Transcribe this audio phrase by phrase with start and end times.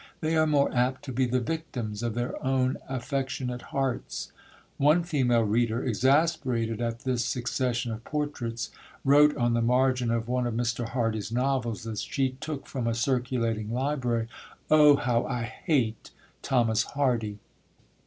[0.21, 4.31] They are more apt to be the victims of their own affectionate hearts.
[4.77, 8.71] One female reader, exasperated at this succession of portraits,
[9.05, 10.89] wrote on the margin of one of Mr.
[10.89, 14.27] Hardy's novels that she took from a circulating library,
[14.71, 16.09] "Oh, how I hate
[16.41, 17.37] Thomas Hardy!"